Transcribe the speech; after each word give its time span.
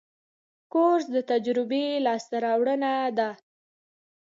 کورس 0.73 1.05
د 1.15 1.17
تجربې 1.31 1.85
لاسته 2.05 2.37
راوړنه 2.45 2.91
ده. 3.17 3.29